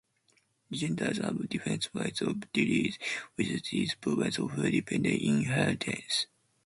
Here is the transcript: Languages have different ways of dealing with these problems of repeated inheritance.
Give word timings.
Languages 0.71 1.19
have 1.19 1.47
different 1.47 1.93
ways 1.93 2.21
of 2.23 2.51
dealing 2.51 2.93
with 3.37 3.69
these 3.69 3.93
problems 3.93 4.39
of 4.39 4.57
repeated 4.57 5.05
inheritance. 5.05 6.25